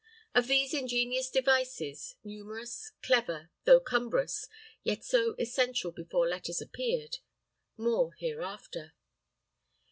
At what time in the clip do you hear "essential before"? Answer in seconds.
5.37-6.27